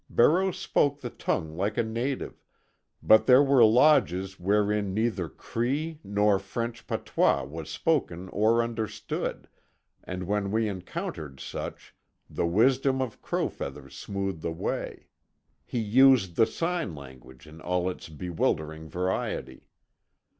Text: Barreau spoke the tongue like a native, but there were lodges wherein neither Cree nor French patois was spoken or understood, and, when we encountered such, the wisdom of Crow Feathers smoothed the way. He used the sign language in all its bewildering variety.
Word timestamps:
Barreau 0.09 0.49
spoke 0.49 0.99
the 1.01 1.11
tongue 1.11 1.55
like 1.55 1.77
a 1.77 1.83
native, 1.83 2.41
but 3.03 3.27
there 3.27 3.43
were 3.43 3.63
lodges 3.63 4.39
wherein 4.39 4.95
neither 4.95 5.29
Cree 5.29 5.99
nor 6.03 6.39
French 6.39 6.87
patois 6.87 7.43
was 7.43 7.69
spoken 7.69 8.27
or 8.29 8.63
understood, 8.63 9.47
and, 10.03 10.23
when 10.23 10.49
we 10.49 10.67
encountered 10.67 11.39
such, 11.39 11.93
the 12.27 12.47
wisdom 12.47 12.99
of 12.99 13.21
Crow 13.21 13.47
Feathers 13.47 13.95
smoothed 13.95 14.41
the 14.41 14.51
way. 14.51 15.05
He 15.67 15.77
used 15.77 16.35
the 16.35 16.47
sign 16.47 16.95
language 16.95 17.45
in 17.45 17.61
all 17.61 17.87
its 17.87 18.09
bewildering 18.09 18.89
variety. 18.89 19.67